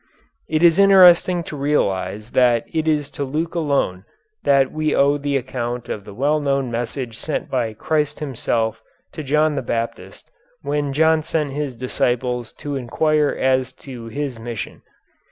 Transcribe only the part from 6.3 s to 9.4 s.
known message sent by Christ Himself to